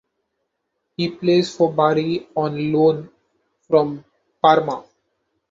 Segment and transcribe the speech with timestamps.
[0.97, 3.11] He plays for Bari on loan
[3.67, 4.03] from
[4.41, 4.83] Parma.